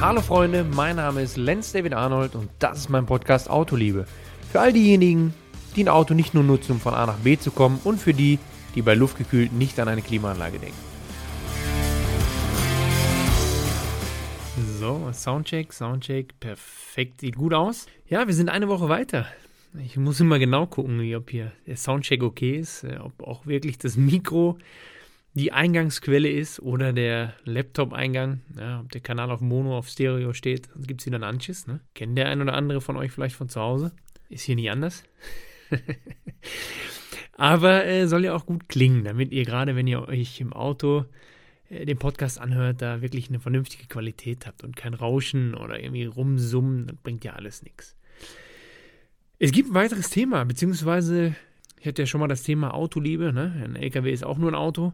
[0.00, 4.06] Hallo Freunde, mein Name ist Lenz David Arnold und das ist mein Podcast Autoliebe.
[4.52, 5.34] Für all diejenigen,
[5.74, 8.14] die ein Auto nicht nur nutzen, um von A nach B zu kommen und für
[8.14, 8.38] die,
[8.76, 10.78] die bei luftgekühlt nicht an eine Klimaanlage denken.
[14.78, 17.86] So, Soundcheck, Soundcheck, perfekt, sieht gut aus.
[18.06, 19.26] Ja, wir sind eine Woche weiter.
[19.84, 23.78] Ich muss immer genau gucken, ob hier der Soundcheck okay ist, äh, ob auch wirklich
[23.78, 24.58] das Mikro
[25.38, 30.68] die Eingangsquelle ist oder der Laptop-Eingang, ja, ob der Kanal auf Mono, auf Stereo steht,
[30.86, 31.66] gibt es wieder einen Anschiss.
[31.66, 31.80] Ne?
[31.94, 33.92] Kennt der ein oder andere von euch vielleicht von zu Hause?
[34.28, 35.04] Ist hier nicht anders.
[37.32, 41.04] Aber äh, soll ja auch gut klingen, damit ihr gerade, wenn ihr euch im Auto
[41.70, 46.06] äh, den Podcast anhört, da wirklich eine vernünftige Qualität habt und kein Rauschen oder irgendwie
[46.06, 47.96] rumsummen, das bringt ja alles nichts.
[49.38, 51.36] Es gibt ein weiteres Thema, beziehungsweise
[51.80, 53.60] ich hatte ja schon mal das Thema Autoliebe, ne?
[53.64, 54.92] Ein LKW ist auch nur ein Auto.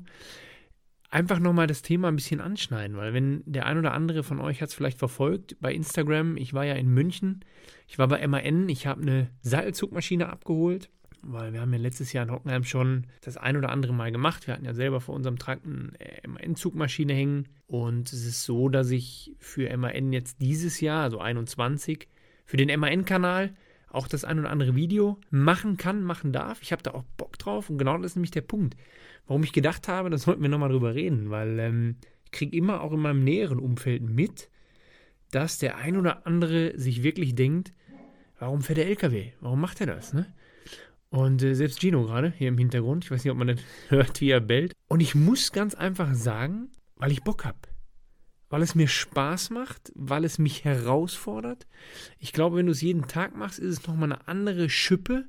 [1.10, 4.60] Einfach nochmal das Thema ein bisschen anschneiden, weil wenn der ein oder andere von euch
[4.60, 7.44] hat es vielleicht verfolgt bei Instagram, ich war ja in München,
[7.86, 10.90] ich war bei MAN, ich habe eine Seilzugmaschine abgeholt,
[11.22, 14.46] weil wir haben ja letztes Jahr in Hockenheim schon das ein oder andere Mal gemacht.
[14.46, 15.92] Wir hatten ja selber vor unserem Trakt eine
[16.26, 22.08] MAN-Zugmaschine hängen und es ist so, dass ich für MAN jetzt dieses Jahr, also 21,
[22.44, 23.54] für den MAN-Kanal
[23.94, 26.60] auch das ein oder andere Video machen kann, machen darf.
[26.62, 28.76] Ich habe da auch Bock drauf und genau das ist nämlich der Punkt,
[29.26, 32.80] warum ich gedacht habe, da sollten wir nochmal drüber reden, weil ähm, ich kriege immer
[32.80, 34.50] auch in meinem näheren Umfeld mit,
[35.30, 37.72] dass der ein oder andere sich wirklich denkt,
[38.38, 39.32] warum fährt der LKW?
[39.40, 40.12] Warum macht er das?
[40.12, 40.32] Ne?
[41.10, 44.20] Und äh, selbst Gino gerade hier im Hintergrund, ich weiß nicht, ob man das hört,
[44.20, 44.72] wie er bellt.
[44.88, 47.58] Und ich muss ganz einfach sagen, weil ich Bock habe
[48.54, 51.66] weil es mir Spaß macht, weil es mich herausfordert.
[52.20, 55.26] Ich glaube, wenn du es jeden Tag machst, ist es nochmal eine andere Schippe,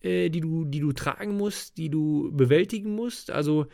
[0.00, 3.32] äh, die, du, die du tragen musst, die du bewältigen musst.
[3.32, 3.66] Also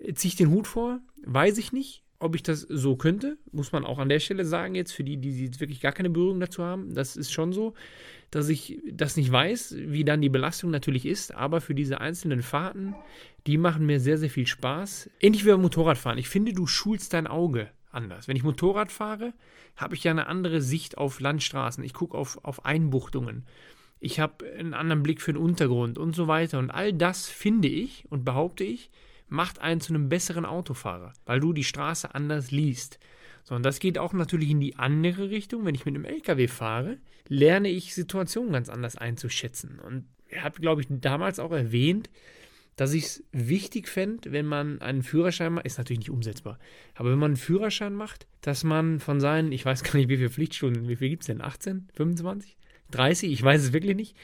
[0.00, 3.38] äh, ziehe ich den Hut vor, weiß ich nicht, ob ich das so könnte.
[3.52, 6.10] Muss man auch an der Stelle sagen, jetzt für die, die jetzt wirklich gar keine
[6.10, 6.92] Berührung dazu haben.
[6.94, 7.74] Das ist schon so,
[8.32, 11.32] dass ich das nicht weiß, wie dann die Belastung natürlich ist.
[11.36, 12.96] Aber für diese einzelnen Fahrten,
[13.46, 15.08] die machen mir sehr, sehr viel Spaß.
[15.20, 16.18] Ähnlich wie beim Motorradfahren.
[16.18, 18.28] Ich finde, du schulst dein Auge anders.
[18.28, 19.34] Wenn ich Motorrad fahre,
[19.76, 21.82] habe ich ja eine andere Sicht auf Landstraßen.
[21.84, 23.44] Ich gucke auf, auf Einbuchtungen.
[24.00, 26.60] Ich habe einen anderen Blick für den Untergrund und so weiter.
[26.60, 28.90] Und all das finde ich und behaupte ich,
[29.28, 33.00] macht einen zu einem besseren Autofahrer, weil du die Straße anders liest.
[33.42, 35.64] So, und das geht auch natürlich in die andere Richtung.
[35.64, 39.80] Wenn ich mit einem LKW fahre, lerne ich Situationen ganz anders einzuschätzen.
[39.80, 42.08] Und er hat, glaube ich, damals auch erwähnt,
[42.78, 46.58] dass ich es wichtig fände, wenn man einen Führerschein macht, ist natürlich nicht umsetzbar,
[46.94, 50.16] aber wenn man einen Führerschein macht, dass man von seinen, ich weiß gar nicht, wie
[50.16, 52.56] viele Pflichtstunden, wie viel gibt es denn, 18, 25,
[52.92, 54.16] 30, ich weiß es wirklich nicht,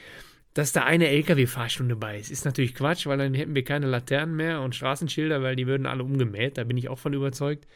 [0.53, 2.31] dass da eine Lkw-Fahrstunde bei ist.
[2.31, 5.85] Ist natürlich Quatsch, weil dann hätten wir keine Laternen mehr und Straßenschilder, weil die würden
[5.85, 7.67] alle umgemäht, da bin ich auch von überzeugt.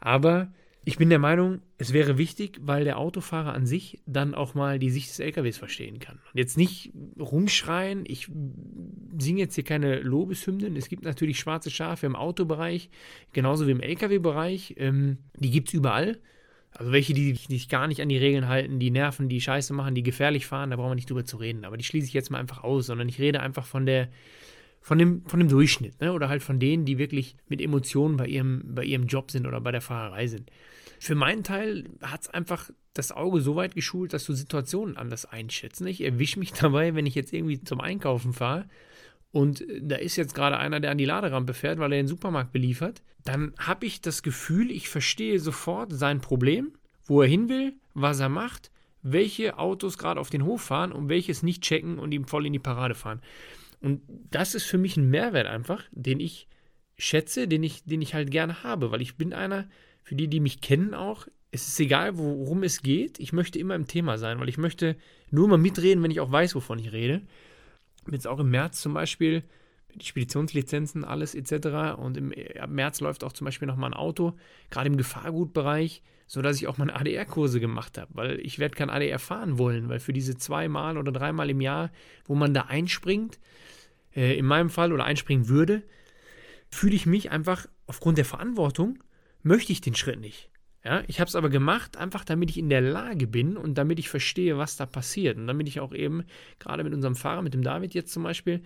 [0.00, 0.50] Aber
[0.86, 4.78] ich bin der Meinung, es wäre wichtig, weil der Autofahrer an sich dann auch mal
[4.78, 6.16] die Sicht des LKWs verstehen kann.
[6.16, 8.28] Und jetzt nicht rumschreien, ich
[9.18, 10.76] singe jetzt hier keine Lobeshymnen.
[10.76, 12.90] Es gibt natürlich schwarze Schafe im Autobereich,
[13.32, 14.74] genauso wie im LKW-Bereich.
[14.76, 16.18] Ähm, die gibt es überall.
[16.72, 19.94] Also welche, die sich gar nicht an die Regeln halten, die nerven, die Scheiße machen,
[19.94, 21.64] die gefährlich fahren, da brauchen wir nicht drüber zu reden.
[21.64, 24.08] Aber die schließe ich jetzt mal einfach aus, sondern ich rede einfach von der,
[24.84, 26.12] von dem, von dem Durchschnitt, ne?
[26.12, 29.58] Oder halt von denen, die wirklich mit Emotionen bei ihrem, bei ihrem Job sind oder
[29.62, 30.50] bei der Fahrerei sind.
[31.00, 35.24] Für meinen Teil hat es einfach das Auge so weit geschult, dass du Situationen anders
[35.24, 35.80] einschätzt.
[35.80, 38.66] Ich erwische mich dabei, wenn ich jetzt irgendwie zum Einkaufen fahre
[39.32, 42.52] und da ist jetzt gerade einer, der an die Laderampe fährt, weil er den Supermarkt
[42.52, 46.72] beliefert, dann habe ich das Gefühl, ich verstehe sofort sein Problem,
[47.06, 48.70] wo er hin will, was er macht,
[49.02, 52.52] welche Autos gerade auf den Hof fahren und welches nicht checken und ihm voll in
[52.52, 53.22] die Parade fahren.
[53.84, 54.00] Und
[54.30, 56.48] das ist für mich ein Mehrwert einfach, den ich
[56.96, 59.68] schätze, den ich, den ich halt gerne habe, weil ich bin einer,
[60.02, 63.20] für die, die mich kennen auch, es ist egal, worum es geht.
[63.20, 64.96] Ich möchte immer im Thema sein, weil ich möchte
[65.30, 67.20] nur mal mitreden, wenn ich auch weiß, wovon ich rede.
[68.10, 69.44] Jetzt auch im März zum Beispiel
[69.96, 71.98] die Speditionslizenzen, alles etc.
[71.98, 72.32] Und im
[72.68, 74.34] März läuft auch zum Beispiel nochmal ein Auto,
[74.70, 79.18] gerade im Gefahrgutbereich, sodass ich auch mal ADR-Kurse gemacht habe, weil ich werde kein ADR
[79.18, 81.90] fahren wollen, weil für diese zweimal oder dreimal im Jahr,
[82.24, 83.38] wo man da einspringt,
[84.14, 85.82] äh, in meinem Fall oder einspringen würde,
[86.70, 88.98] fühle ich mich einfach aufgrund der Verantwortung
[89.44, 90.50] möchte ich den Schritt nicht.
[90.84, 93.98] Ja, ich habe es aber gemacht, einfach damit ich in der Lage bin und damit
[93.98, 95.38] ich verstehe, was da passiert.
[95.38, 96.24] Und damit ich auch eben,
[96.58, 98.62] gerade mit unserem Fahrer, mit dem David jetzt zum Beispiel,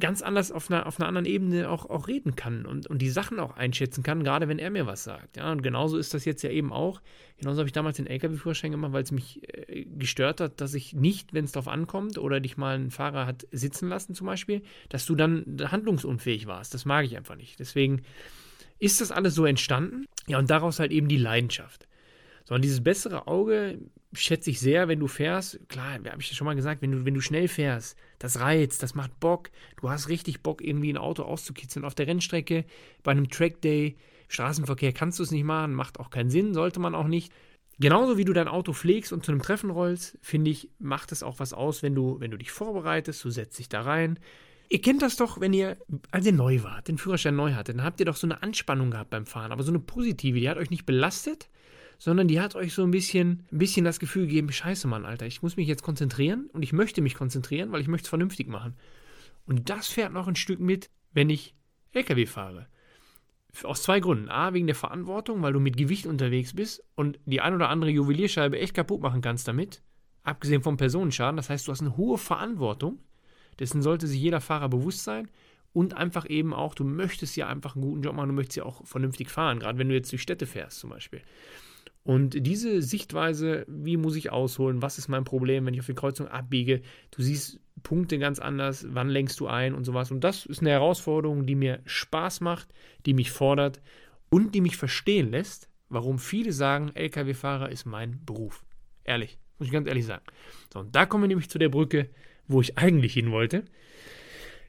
[0.00, 3.10] ganz anders auf einer, auf einer anderen Ebene auch, auch reden kann und, und die
[3.10, 5.36] Sachen auch einschätzen kann, gerade wenn er mir was sagt.
[5.36, 7.02] Ja, und genauso ist das jetzt ja eben auch.
[7.38, 10.94] Genauso habe ich damals den LKW-Führerschein gemacht, weil es mich äh, gestört hat, dass ich
[10.94, 14.62] nicht, wenn es darauf ankommt oder dich mal ein Fahrer hat sitzen lassen zum Beispiel,
[14.88, 16.72] dass du dann handlungsunfähig warst.
[16.72, 17.60] Das mag ich einfach nicht.
[17.60, 18.02] Deswegen
[18.78, 20.06] ist das alles so entstanden?
[20.26, 21.86] Ja, und daraus halt eben die Leidenschaft.
[22.44, 23.78] So, Sondern dieses bessere Auge
[24.12, 25.60] schätze ich sehr, wenn du fährst.
[25.68, 28.82] Klar, habe ich ja schon mal gesagt, wenn du, wenn du schnell fährst, das reizt,
[28.82, 29.50] das macht Bock.
[29.80, 31.84] Du hast richtig Bock, irgendwie ein Auto auszukitzeln.
[31.84, 32.64] Auf der Rennstrecke,
[33.02, 33.96] bei einem Trackday,
[34.28, 37.32] Straßenverkehr kannst du es nicht machen, macht auch keinen Sinn, sollte man auch nicht.
[37.78, 41.22] Genauso wie du dein Auto pflegst und zu einem Treffen rollst, finde ich, macht es
[41.22, 44.18] auch was aus, wenn du, wenn du dich vorbereitest, du setzt dich da rein.
[44.68, 45.76] Ihr kennt das doch, wenn ihr,
[46.10, 48.90] als ihr neu wart, den Führerschein neu hattet, dann habt ihr doch so eine Anspannung
[48.90, 51.48] gehabt beim Fahren, aber so eine positive, die hat euch nicht belastet,
[52.02, 55.24] sondern die hat euch so ein bisschen, ein bisschen das Gefühl gegeben, scheiße Mann, Alter,
[55.24, 58.48] ich muss mich jetzt konzentrieren und ich möchte mich konzentrieren, weil ich möchte es vernünftig
[58.48, 58.74] machen.
[59.46, 61.54] Und das fährt noch ein Stück mit, wenn ich
[61.92, 62.66] LKW fahre.
[63.62, 64.30] Aus zwei Gründen.
[64.30, 67.92] A, wegen der Verantwortung, weil du mit Gewicht unterwegs bist und die ein oder andere
[67.92, 69.80] Juwelierscheibe echt kaputt machen kannst damit.
[70.24, 71.36] Abgesehen vom Personenschaden.
[71.36, 72.98] Das heißt, du hast eine hohe Verantwortung.
[73.60, 75.30] Dessen sollte sich jeder Fahrer bewusst sein.
[75.72, 78.64] Und einfach eben auch, du möchtest ja einfach einen guten Job machen, du möchtest ja
[78.64, 81.22] auch vernünftig fahren, gerade wenn du jetzt durch Städte fährst zum Beispiel.
[82.04, 85.94] Und diese Sichtweise, wie muss ich ausholen, was ist mein Problem, wenn ich auf die
[85.94, 86.82] Kreuzung abbiege,
[87.12, 90.10] du siehst Punkte ganz anders, wann lenkst du ein und sowas.
[90.10, 92.68] Und das ist eine Herausforderung, die mir Spaß macht,
[93.06, 93.80] die mich fordert
[94.30, 98.64] und die mich verstehen lässt, warum viele sagen, Lkw-Fahrer ist mein Beruf.
[99.04, 100.24] Ehrlich, muss ich ganz ehrlich sagen.
[100.72, 102.08] So, und da kommen wir nämlich zu der Brücke,
[102.48, 103.64] wo ich eigentlich hin wollte.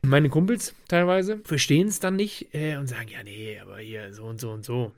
[0.05, 4.25] Meine Kumpels teilweise verstehen es dann nicht äh, und sagen, ja, nee, aber hier so
[4.25, 4.91] und so und so.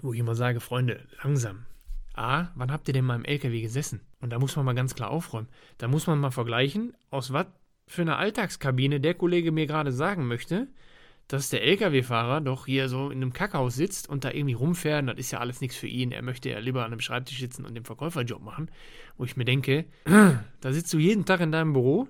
[0.00, 1.66] Wo ich immer sage, Freunde, langsam.
[2.14, 4.00] A, wann habt ihr denn mal im LKW gesessen?
[4.20, 5.48] Und da muss man mal ganz klar aufräumen.
[5.78, 7.46] Da muss man mal vergleichen, aus was
[7.86, 10.68] für einer Alltagskabine der Kollege mir gerade sagen möchte,
[11.28, 15.08] dass der LKW-Fahrer doch hier so in einem Kackhaus sitzt und da irgendwie rumfährt.
[15.08, 16.12] Das ist ja alles nichts für ihn.
[16.12, 18.70] Er möchte ja lieber an einem Schreibtisch sitzen und den Verkäuferjob machen.
[19.16, 19.86] Wo ich mir denke,
[20.60, 22.08] da sitzt du jeden Tag in deinem Büro,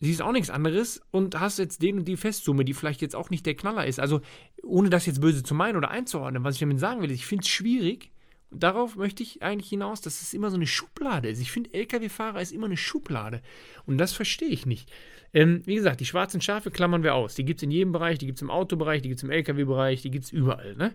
[0.00, 3.30] siehst auch nichts anderes und hast jetzt den und die Festsumme, die vielleicht jetzt auch
[3.30, 3.98] nicht der Knaller ist.
[3.98, 4.20] Also,
[4.62, 7.42] ohne das jetzt böse zu meinen oder einzuordnen, was ich damit sagen will, ich finde
[7.42, 8.12] es schwierig,
[8.50, 11.40] und darauf möchte ich eigentlich hinaus, dass es immer so eine Schublade ist.
[11.40, 13.42] Ich finde, Lkw-Fahrer ist immer eine Schublade.
[13.84, 14.90] Und das verstehe ich nicht.
[15.34, 17.34] Ähm, wie gesagt, die schwarzen Schafe klammern wir aus.
[17.34, 19.30] Die gibt es in jedem Bereich, die gibt es im Autobereich, die gibt es im
[19.30, 20.74] Lkw-Bereich, die gibt es überall.
[20.76, 20.94] Ne?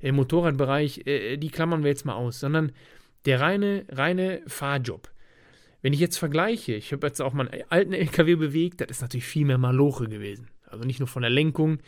[0.00, 2.38] Im Motorradbereich, äh, die klammern wir jetzt mal aus.
[2.38, 2.70] Sondern
[3.24, 5.10] der reine, reine Fahrjob.
[5.82, 9.02] Wenn ich jetzt vergleiche, ich habe jetzt auch mal einen alten LKW bewegt, das ist
[9.02, 10.48] natürlich viel mehr Maloche gewesen.
[10.64, 11.80] Also nicht nur von der Lenkung,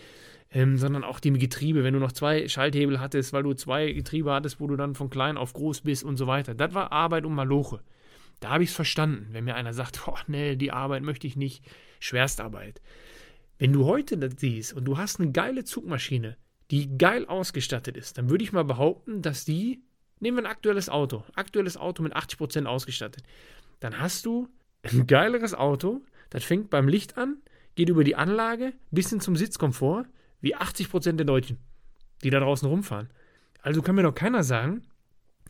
[0.50, 1.84] ähm, sondern auch die Getriebe.
[1.84, 5.10] Wenn du noch zwei Schalthebel hattest, weil du zwei Getriebe hattest, wo du dann von
[5.10, 6.54] klein auf groß bist und so weiter.
[6.54, 7.80] Das war Arbeit und Maloche.
[8.40, 11.36] Da habe ich es verstanden, wenn mir einer sagt, oh, nee, die Arbeit möchte ich
[11.36, 11.64] nicht,
[12.00, 12.82] Schwerstarbeit.
[13.58, 16.36] Wenn du heute das siehst und du hast eine geile Zugmaschine,
[16.70, 19.82] die geil ausgestattet ist, dann würde ich mal behaupten, dass die,
[20.18, 23.22] nehmen wir ein aktuelles Auto, aktuelles Auto mit 80% ausgestattet,
[23.80, 24.48] dann hast du
[24.82, 27.38] ein geileres Auto, das fängt beim Licht an,
[27.74, 30.04] geht über die Anlage bis hin zum Sitzkomfort,
[30.40, 31.58] wie 80% der Deutschen,
[32.22, 33.08] die da draußen rumfahren.
[33.62, 34.82] Also kann mir doch keiner sagen,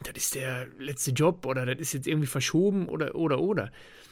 [0.02, 3.70] das ist der letzte Job oder das ist jetzt irgendwie verschoben oder, oder, oder.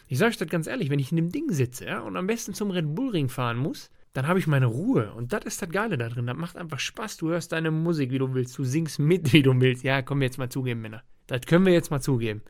[0.09, 2.27] Ich sage euch das ganz ehrlich, wenn ich in dem Ding sitze ja, und am
[2.27, 5.13] besten zum Red Bull Ring fahren muss, dann habe ich meine Ruhe.
[5.13, 6.27] Und das ist das Geile da drin.
[6.27, 7.17] Das macht einfach Spaß.
[7.17, 8.59] Du hörst deine Musik, wie du willst.
[8.59, 9.85] Du singst mit, wie du willst.
[9.85, 11.03] Ja, komm jetzt mal zugeben, Männer.
[11.27, 12.43] Das können wir jetzt mal zugeben.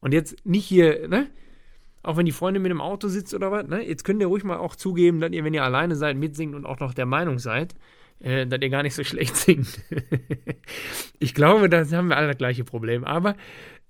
[0.00, 1.28] Und jetzt nicht hier, ne?
[2.02, 3.86] Auch wenn die Freundin mit dem Auto sitzt oder was, ne?
[3.86, 6.64] Jetzt könnt ihr ruhig mal auch zugeben, dass ihr, wenn ihr alleine seid, mitsingt und
[6.64, 7.74] auch noch der Meinung seid,
[8.20, 9.80] äh, dass ihr gar nicht so schlecht singt.
[11.18, 13.04] ich glaube, da haben wir alle das gleiche Problem.
[13.04, 13.36] Aber,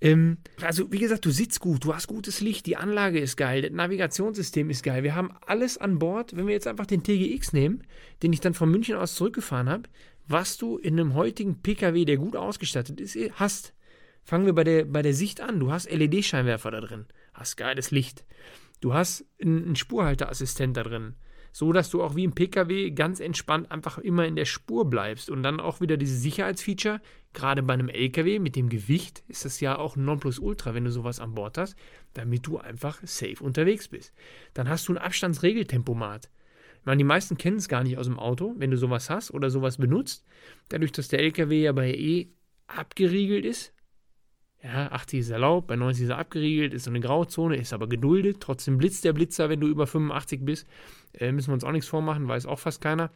[0.01, 3.61] ähm, also wie gesagt, du sitzt gut, du hast gutes Licht, die Anlage ist geil,
[3.61, 5.03] das Navigationssystem ist geil.
[5.03, 6.35] Wir haben alles an Bord.
[6.35, 7.83] Wenn wir jetzt einfach den TGX nehmen,
[8.23, 9.83] den ich dann von München aus zurückgefahren habe,
[10.27, 13.73] was du in einem heutigen PKW, der gut ausgestattet ist, hast.
[14.23, 15.59] Fangen wir bei der, bei der Sicht an.
[15.59, 18.25] Du hast LED-Scheinwerfer da drin, hast geiles Licht.
[18.81, 21.15] Du hast einen Spurhalteassistent da drin,
[21.51, 25.29] so dass du auch wie im PKW ganz entspannt einfach immer in der Spur bleibst
[25.29, 27.01] und dann auch wieder diese Sicherheitsfeature.
[27.33, 31.19] Gerade bei einem LKW mit dem Gewicht ist das ja auch Nonplusultra, wenn du sowas
[31.19, 31.75] an Bord hast,
[32.13, 34.13] damit du einfach safe unterwegs bist.
[34.53, 36.29] Dann hast du ein Abstandsregeltempomat.
[36.79, 39.31] Ich meine, die meisten kennen es gar nicht aus dem Auto, wenn du sowas hast
[39.31, 40.25] oder sowas benutzt.
[40.69, 42.29] Dadurch, dass der LKW ja bei E
[42.65, 43.73] abgeriegelt ist,
[44.63, 47.87] ja, 80 ist erlaubt, bei 90 ist er abgeriegelt, ist so eine Grauzone, ist aber
[47.87, 48.37] geduldet.
[48.41, 50.67] Trotzdem blitzt der Blitzer, wenn du über 85 bist.
[51.13, 53.11] Äh, müssen wir uns auch nichts vormachen, weiß auch fast keiner.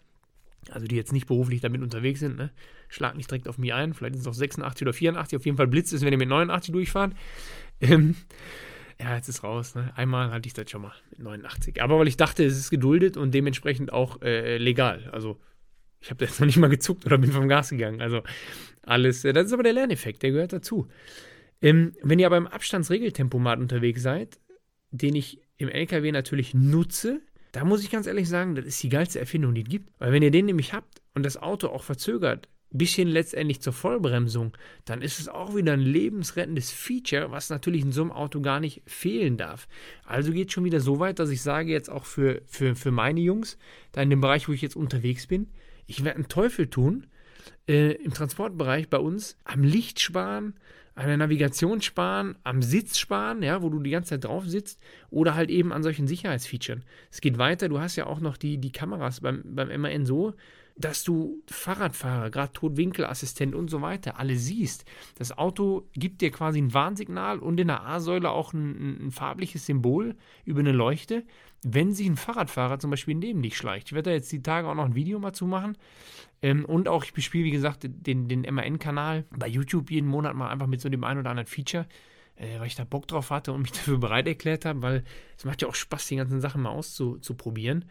[0.72, 2.52] Also die jetzt nicht beruflich damit unterwegs sind, ne?
[2.90, 3.94] Schlag nicht direkt auf mich ein.
[3.94, 5.38] Vielleicht ist es auch 86 oder 84.
[5.38, 7.14] Auf jeden Fall blitzt es, wenn ihr mit 89 durchfahren.
[7.82, 8.16] Ähm,
[9.00, 9.75] ja, jetzt ist raus.
[9.75, 9.92] Ne?
[9.96, 11.82] Einmal hatte ich das schon mal mit 89.
[11.84, 15.10] Aber weil ich dachte, es ist geduldet und dementsprechend auch äh, legal.
[15.12, 15.38] Also
[16.02, 18.02] ich habe jetzt noch nicht mal gezuckt oder bin vom Gas gegangen.
[18.02, 18.24] Also
[18.84, 20.88] alles, äh, das ist aber der Lerneffekt, der gehört dazu.
[21.65, 24.39] Ähm, wenn ihr aber im Abstandsregeltempomat unterwegs seid,
[24.91, 27.22] den ich im LKW natürlich nutze,
[27.53, 29.89] da muss ich ganz ehrlich sagen, das ist die geilste Erfindung, die es gibt.
[29.98, 33.74] Weil wenn ihr den nämlich habt und das Auto auch verzögert bis hin letztendlich zur
[33.74, 38.41] Vollbremsung, dann ist es auch wieder ein lebensrettendes Feature, was natürlich in so einem Auto
[38.41, 39.67] gar nicht fehlen darf.
[40.03, 42.91] Also geht es schon wieder so weit, dass ich sage jetzt auch für, für, für
[42.91, 43.57] meine Jungs,
[43.91, 45.48] da in dem Bereich, wo ich jetzt unterwegs bin,
[45.88, 47.07] ich werde einen Teufel tun,
[47.68, 50.54] äh, im Transportbereich bei uns am Licht sparen,
[50.96, 54.80] an der Navigation sparen, am Sitz sparen, ja, wo du die ganze Zeit drauf sitzt,
[55.10, 56.84] oder halt eben an solchen Sicherheitsfeatures.
[57.12, 60.34] Es geht weiter, du hast ja auch noch die, die Kameras beim, beim MAN so,
[60.77, 64.84] dass du Fahrradfahrer, gerade Totwinkelassistent und so weiter, alle siehst.
[65.17, 69.65] Das Auto gibt dir quasi ein Warnsignal und in der A-Säule auch ein, ein, farbliches
[69.65, 71.24] Symbol über eine Leuchte,
[71.63, 73.88] wenn sich ein Fahrradfahrer zum Beispiel neben dich schleicht.
[73.88, 75.77] Ich werde da jetzt die Tage auch noch ein Video mal zu machen.
[76.41, 80.50] Ähm, und auch, ich bespiele, wie gesagt, den, den MAN-Kanal bei YouTube jeden Monat mal
[80.50, 81.88] einfach mit so dem einen oder anderen Feature,
[82.36, 85.03] äh, weil ich da Bock drauf hatte und mich dafür bereit erklärt habe, weil
[85.38, 87.86] es macht ja auch Spaß, die ganzen Sachen mal auszuprobieren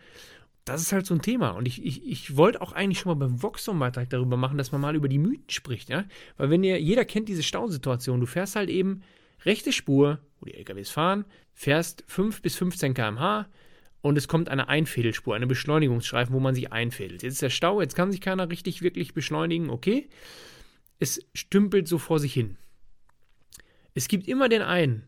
[0.64, 1.50] das ist halt so ein Thema.
[1.50, 4.80] Und ich, ich, ich wollte auch eigentlich schon mal beim Voxon-Beitrag darüber machen, dass man
[4.80, 6.04] mal über die Mythen spricht, ja.
[6.36, 9.02] Weil wenn ihr, jeder kennt diese Stausituation, du fährst halt eben
[9.44, 13.46] rechte Spur, wo die LKWs fahren, fährst 5 bis 15 km/h
[14.00, 17.22] und es kommt eine Einfädelspur, eine Beschleunigungsstreifen, wo man sich einfädelt.
[17.22, 20.08] Jetzt ist der Stau, jetzt kann sich keiner richtig wirklich beschleunigen, okay.
[20.98, 22.56] Es stümpelt so vor sich hin.
[23.92, 25.06] Es gibt immer den einen,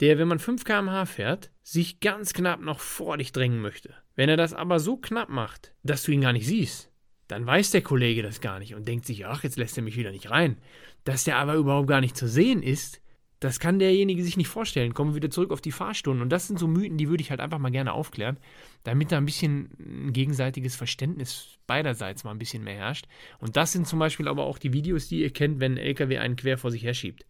[0.00, 3.94] der, wenn man 5 km/h fährt, sich ganz knapp noch vor dich drängen möchte.
[4.16, 6.90] Wenn er das aber so knapp macht, dass du ihn gar nicht siehst,
[7.28, 9.96] dann weiß der Kollege das gar nicht und denkt sich, ach, jetzt lässt er mich
[9.96, 10.58] wieder nicht rein.
[11.04, 13.00] Dass der aber überhaupt gar nicht zu sehen ist,
[13.40, 14.94] das kann derjenige sich nicht vorstellen.
[14.94, 16.22] Kommen wir wieder zurück auf die Fahrstunden.
[16.22, 18.38] Und das sind so Mythen, die würde ich halt einfach mal gerne aufklären,
[18.82, 23.06] damit da ein bisschen ein gegenseitiges Verständnis beiderseits mal ein bisschen mehr herrscht.
[23.38, 26.16] Und das sind zum Beispiel aber auch die Videos, die ihr kennt, wenn ein LKW
[26.18, 27.26] einen quer vor sich herschiebt.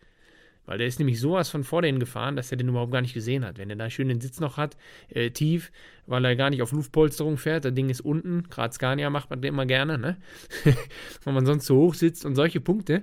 [0.66, 3.14] Weil der ist nämlich sowas von vor denen gefahren, dass er den überhaupt gar nicht
[3.14, 3.58] gesehen hat.
[3.58, 4.76] Wenn er da schön den Sitz noch hat,
[5.08, 5.72] äh, tief,
[6.06, 9.40] weil er gar nicht auf Luftpolsterung fährt, das Ding ist unten, gerade Scania macht man
[9.40, 10.16] den immer gerne, ne?
[11.24, 13.02] Wenn man sonst so hoch sitzt und solche Punkte,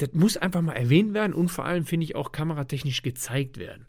[0.00, 3.86] das muss einfach mal erwähnt werden und vor allem finde ich auch kameratechnisch gezeigt werden.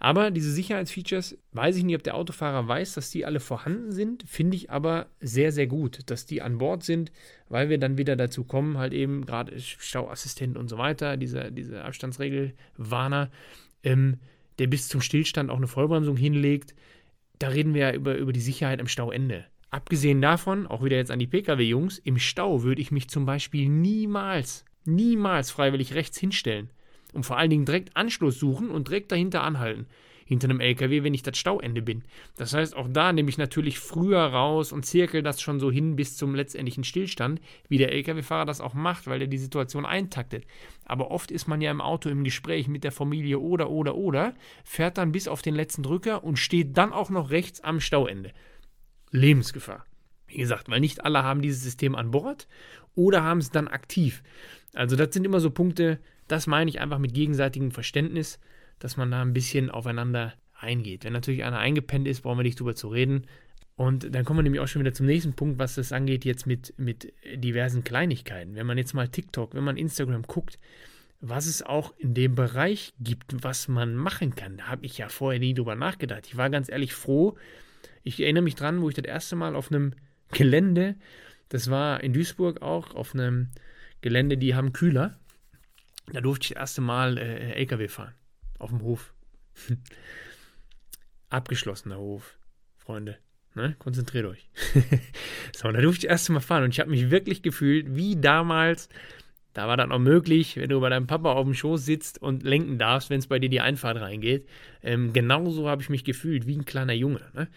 [0.00, 4.24] Aber diese Sicherheitsfeatures, weiß ich nicht, ob der Autofahrer weiß, dass die alle vorhanden sind,
[4.26, 7.12] finde ich aber sehr, sehr gut, dass die an Bord sind,
[7.48, 11.84] weil wir dann wieder dazu kommen, halt eben gerade Stauassistent und so weiter, dieser, dieser
[11.84, 13.30] Abstandsregelwarner,
[13.84, 14.18] ähm,
[14.58, 16.74] der bis zum Stillstand auch eine Vollbremsung hinlegt.
[17.38, 19.46] Da reden wir ja über, über die Sicherheit am Stauende.
[19.70, 23.68] Abgesehen davon, auch wieder jetzt an die Pkw-Jungs, im Stau würde ich mich zum Beispiel
[23.68, 26.70] niemals niemals freiwillig rechts hinstellen.
[27.12, 29.86] Und vor allen Dingen direkt Anschluss suchen und direkt dahinter anhalten.
[30.24, 32.04] Hinter einem LKW, wenn ich das Stauende bin.
[32.36, 35.96] Das heißt, auch da nehme ich natürlich früher raus und zirkel das schon so hin
[35.96, 40.46] bis zum letztendlichen Stillstand, wie der LKW-Fahrer das auch macht, weil er die Situation eintaktet.
[40.86, 44.34] Aber oft ist man ja im Auto im Gespräch mit der Familie oder, oder, oder,
[44.64, 48.32] fährt dann bis auf den letzten Drücker und steht dann auch noch rechts am Stauende.
[49.10, 49.84] Lebensgefahr.
[50.28, 52.48] Wie gesagt, weil nicht alle haben dieses System an Bord
[52.94, 54.22] oder haben es dann aktiv.
[54.74, 58.38] Also das sind immer so Punkte, das meine ich einfach mit gegenseitigem Verständnis,
[58.78, 61.04] dass man da ein bisschen aufeinander eingeht.
[61.04, 63.26] Wenn natürlich einer eingepennt ist, brauchen wir nicht drüber zu reden.
[63.76, 66.46] Und dann kommen wir nämlich auch schon wieder zum nächsten Punkt, was das angeht jetzt
[66.46, 68.54] mit, mit diversen Kleinigkeiten.
[68.54, 70.58] Wenn man jetzt mal TikTok, wenn man Instagram guckt,
[71.20, 75.08] was es auch in dem Bereich gibt, was man machen kann, da habe ich ja
[75.08, 76.26] vorher nie drüber nachgedacht.
[76.26, 77.36] Ich war ganz ehrlich froh.
[78.02, 79.92] Ich erinnere mich dran, wo ich das erste Mal auf einem
[80.32, 80.96] Gelände,
[81.52, 83.50] das war in Duisburg auch, auf einem
[84.00, 85.18] Gelände, die haben Kühler.
[86.10, 88.14] Da durfte ich das erste Mal äh, LKW fahren.
[88.58, 89.12] Auf dem Hof.
[91.28, 92.38] Abgeschlossener Hof,
[92.78, 93.18] Freunde.
[93.54, 93.76] Ne?
[93.78, 94.48] Konzentriert euch.
[95.54, 98.16] so, da durfte ich das erste Mal fahren und ich habe mich wirklich gefühlt wie
[98.16, 98.88] damals.
[99.52, 102.44] Da war das noch möglich, wenn du bei deinem Papa auf dem Schoß sitzt und
[102.44, 104.48] lenken darfst, wenn es bei dir die Einfahrt reingeht.
[104.82, 107.20] Ähm, genauso habe ich mich gefühlt, wie ein kleiner Junge.
[107.34, 107.48] Ne?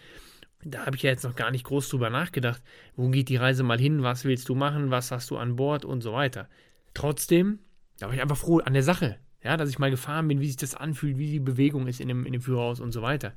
[0.66, 2.62] Da habe ich ja jetzt noch gar nicht groß drüber nachgedacht,
[2.96, 5.84] wo geht die Reise mal hin, was willst du machen, was hast du an Bord
[5.84, 6.48] und so weiter.
[6.94, 7.60] Trotzdem,
[7.98, 10.46] da war ich einfach froh an der Sache, ja, dass ich mal gefahren bin, wie
[10.46, 13.32] sich das anfühlt, wie die Bewegung ist in dem, in dem Führerhaus und so weiter.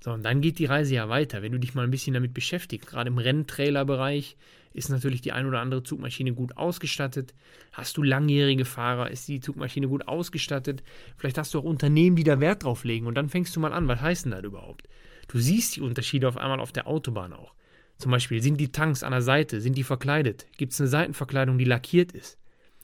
[0.00, 2.34] So, und dann geht die Reise ja weiter, wenn du dich mal ein bisschen damit
[2.34, 2.88] beschäftigst.
[2.88, 4.36] Gerade im Renntrailer-Bereich
[4.74, 7.32] ist natürlich die ein oder andere Zugmaschine gut ausgestattet.
[7.72, 10.82] Hast du langjährige Fahrer, ist die Zugmaschine gut ausgestattet.
[11.16, 13.06] Vielleicht hast du auch Unternehmen, die da Wert drauf legen.
[13.06, 14.88] Und dann fängst du mal an, was heißt denn das überhaupt?
[15.28, 17.54] Du siehst die Unterschiede auf einmal auf der Autobahn auch.
[17.98, 20.46] Zum Beispiel sind die Tanks an der Seite, sind die verkleidet?
[20.56, 22.38] Gibt es eine Seitenverkleidung, die lackiert ist?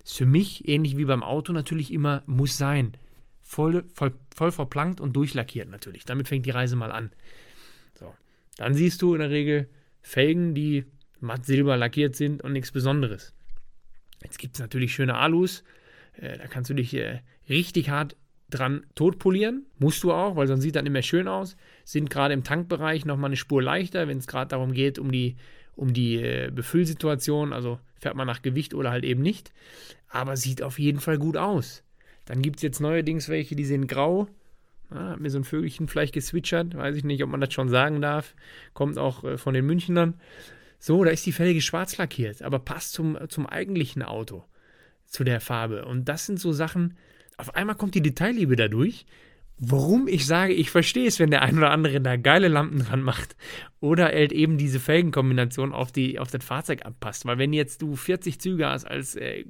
[0.04, 2.96] Ist für mich ähnlich wie beim Auto natürlich immer muss sein.
[3.42, 6.04] Voll, voll, voll verplankt und durchlackiert natürlich.
[6.04, 7.10] Damit fängt die Reise mal an.
[7.98, 8.14] So.
[8.56, 9.68] Dann siehst du in der Regel
[10.02, 10.84] Felgen, die
[11.18, 13.34] matt silber lackiert sind und nichts Besonderes.
[14.22, 15.64] Jetzt gibt es natürlich schöne Alus.
[16.14, 18.16] Äh, da kannst du dich äh, richtig hart
[18.50, 19.66] dran totpolieren.
[19.78, 21.56] Musst du auch, weil sonst sieht das nicht mehr schön aus.
[21.84, 25.36] Sind gerade im Tankbereich nochmal eine Spur leichter, wenn es gerade darum geht, um die,
[25.76, 29.52] um die äh, Befüllsituation, also fährt man nach Gewicht oder halt eben nicht.
[30.08, 31.82] Aber sieht auf jeden Fall gut aus.
[32.24, 34.28] Dann gibt es jetzt neuerdings welche, die sind grau.
[34.90, 36.76] Ah, hat mir so ein Vögelchen vielleicht geswitchert.
[36.76, 38.34] Weiß ich nicht, ob man das schon sagen darf.
[38.74, 40.14] Kommt auch äh, von den Münchnern.
[40.78, 44.44] So, da ist die Felge schwarz lackiert, aber passt zum, zum eigentlichen Auto,
[45.06, 45.84] zu der Farbe.
[45.84, 46.96] Und das sind so Sachen,
[47.40, 49.06] auf einmal kommt die Detailliebe dadurch.
[49.62, 53.02] Warum ich sage, ich verstehe es, wenn der ein oder andere da geile Lampen dran
[53.02, 53.36] macht
[53.80, 57.26] oder halt eben diese Felgenkombination auf, die, auf das Fahrzeug abpasst.
[57.26, 59.44] Weil wenn jetzt du 40 Züge hast als äh,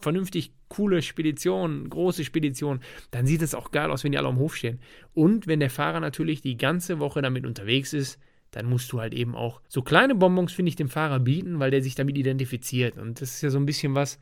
[0.00, 2.78] vernünftig coole Spedition, große Spedition,
[3.10, 4.78] dann sieht es auch geil aus, wenn die alle am Hof stehen.
[5.12, 8.20] Und wenn der Fahrer natürlich die ganze Woche damit unterwegs ist,
[8.52, 11.72] dann musst du halt eben auch so kleine Bonbons, finde ich, dem Fahrer bieten, weil
[11.72, 12.96] der sich damit identifiziert.
[12.96, 14.20] Und das ist ja so ein bisschen was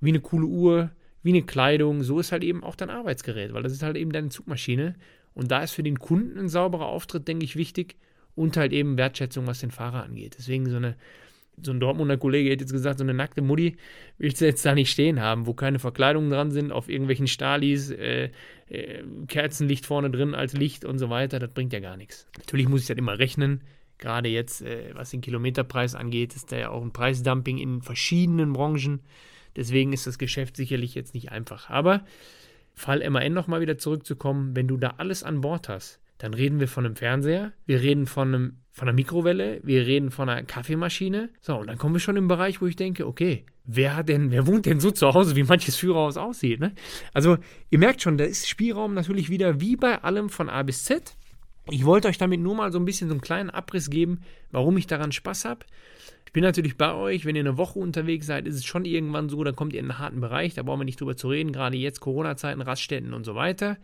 [0.00, 0.90] wie eine coole Uhr,
[1.26, 2.02] wie eine Kleidung.
[2.02, 4.94] So ist halt eben auch dein Arbeitsgerät, weil das ist halt eben deine Zugmaschine.
[5.34, 7.96] Und da ist für den Kunden ein sauberer Auftritt, denke ich, wichtig.
[8.34, 10.36] Und halt eben Wertschätzung, was den Fahrer angeht.
[10.38, 10.96] Deswegen so eine
[11.62, 13.76] so ein Dortmunder Kollege hätte jetzt gesagt, so eine nackte Mutti
[14.18, 17.90] willst du jetzt da nicht stehen haben, wo keine Verkleidungen dran sind, auf irgendwelchen Stalis,
[17.90, 18.30] äh,
[18.68, 22.28] äh, Kerzenlicht vorne drin als Licht und so weiter, das bringt ja gar nichts.
[22.38, 23.62] Natürlich muss ich das immer rechnen,
[23.98, 28.52] gerade jetzt, äh, was den Kilometerpreis angeht, ist da ja auch ein Preisdumping in verschiedenen
[28.52, 29.00] Branchen,
[29.56, 31.70] deswegen ist das Geschäft sicherlich jetzt nicht einfach.
[31.70, 32.04] Aber
[32.74, 36.68] Fall MAN nochmal wieder zurückzukommen, wenn du da alles an Bord hast, dann reden wir
[36.68, 41.30] von einem Fernseher, wir reden von, einem, von einer Mikrowelle, wir reden von einer Kaffeemaschine.
[41.40, 44.30] So, und dann kommen wir schon im Bereich, wo ich denke, okay, wer hat denn,
[44.30, 46.60] wer wohnt denn so zu Hause, wie manches Führerhaus aussieht?
[46.60, 46.72] Ne?
[47.12, 47.36] Also,
[47.70, 51.16] ihr merkt schon, da ist Spielraum natürlich wieder wie bei allem von A bis Z.
[51.70, 54.20] Ich wollte euch damit nur mal so ein bisschen so einen kleinen Abriss geben,
[54.50, 55.66] warum ich daran Spaß habe
[56.36, 59.42] bin natürlich bei euch, wenn ihr eine Woche unterwegs seid, ist es schon irgendwann so,
[59.42, 61.78] dann kommt ihr in einen harten Bereich, da brauchen wir nicht drüber zu reden, gerade
[61.78, 63.78] jetzt Corona-Zeiten, Raststätten und so weiter.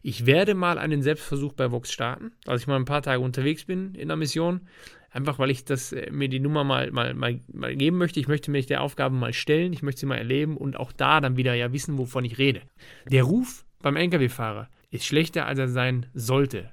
[0.00, 3.66] Ich werde mal einen Selbstversuch bei Vox starten, dass ich mal ein paar Tage unterwegs
[3.66, 4.62] bin in der Mission,
[5.10, 8.20] einfach weil ich das äh, mir die Nummer mal, mal, mal, mal geben möchte.
[8.20, 11.20] Ich möchte mir der Aufgabe mal stellen, ich möchte sie mal erleben und auch da
[11.20, 12.62] dann wieder ja wissen, wovon ich rede.
[13.04, 16.70] Der Ruf beim Lkw-Fahrer ist schlechter, als er sein sollte.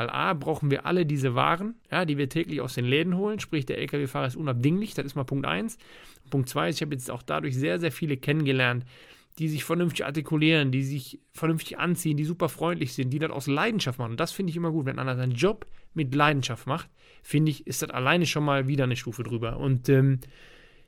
[0.00, 3.38] Weil A, brauchen wir alle diese Waren, ja, die wir täglich aus den Läden holen,
[3.38, 5.76] sprich der Lkw-Fahrer ist unabdinglich, das ist mal Punkt 1.
[6.30, 8.86] Punkt 2 ist, ich habe jetzt auch dadurch sehr, sehr viele kennengelernt,
[9.38, 13.46] die sich vernünftig artikulieren, die sich vernünftig anziehen, die super freundlich sind, die das aus
[13.46, 14.12] Leidenschaft machen.
[14.12, 16.88] Und das finde ich immer gut, wenn einer seinen Job mit Leidenschaft macht,
[17.22, 19.58] finde ich, ist das alleine schon mal wieder eine Stufe drüber.
[19.58, 20.20] Und ähm,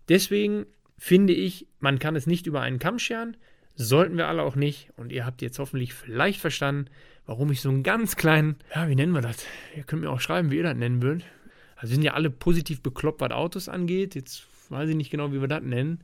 [0.08, 0.64] deswegen
[0.96, 3.36] finde ich, man kann es nicht über einen Kamm scheren,
[3.74, 4.90] sollten wir alle auch nicht.
[4.96, 6.86] Und ihr habt jetzt hoffentlich vielleicht verstanden,
[7.26, 9.44] warum ich so einen ganz kleinen, ja, wie nennen wir das?
[9.76, 11.24] Ihr könnt mir auch schreiben, wie ihr das nennen würdet.
[11.76, 14.14] Also wir sind ja alle positiv bekloppt, was Autos angeht.
[14.14, 16.00] Jetzt weiß ich nicht genau, wie wir das nennen.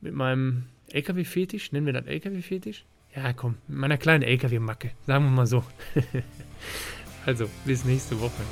[0.00, 2.84] Mit meinem LKW-Fetisch, nennen wir das LKW-Fetisch?
[3.16, 5.64] Ja, komm, mit meiner kleinen LKW-Macke, sagen wir mal so.
[7.26, 8.42] also, bis nächste Woche.